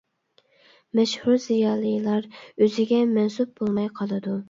[0.99, 4.39] مەشھۇر زىيالىيلار ئۆزىگە مەنسۇپ بولماي قالىدۇ!